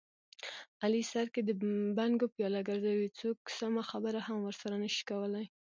علي 0.83 1.01
سر 1.11 1.25
کې 1.33 1.41
د 1.43 1.49
بنګو 1.97 2.27
پیاله 2.35 2.59
ګرځوي، 2.69 3.07
څوک 3.19 3.37
سمه 3.59 3.81
خبره 3.89 4.19
هم 4.27 4.37
ورسره 4.43 4.75
نشي 4.83 5.03
کولی. 5.09 5.45